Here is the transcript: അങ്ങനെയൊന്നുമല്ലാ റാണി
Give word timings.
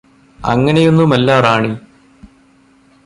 അങ്ങനെയൊന്നുമല്ലാ 0.39 1.39
റാണി 1.39 1.71